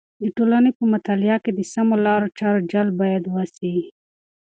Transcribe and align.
د 0.21 0.23
ټولنې 0.37 0.71
په 0.77 0.83
مطالعه 0.93 1.37
کې 1.43 1.51
د 1.53 1.59
سمو 1.73 1.95
لارو 2.05 2.27
چارو 2.39 2.67
جلب 2.71 2.93
باید 3.03 3.23
وسي. 3.35 3.75